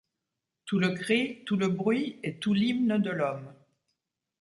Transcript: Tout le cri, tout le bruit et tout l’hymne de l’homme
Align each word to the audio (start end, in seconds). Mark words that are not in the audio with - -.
Tout 0.65 0.79
le 0.79 0.95
cri, 0.95 1.43
tout 1.45 1.57
le 1.57 1.67
bruit 1.67 2.19
et 2.23 2.39
tout 2.39 2.55
l’hymne 2.55 2.97
de 2.97 3.11
l’homme 3.11 3.53